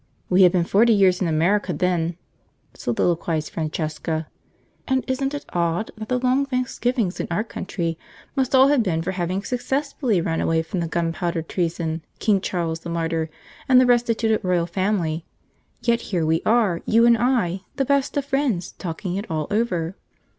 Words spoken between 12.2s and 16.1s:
Charles the Martyr, and the Restituted Royal Family; yet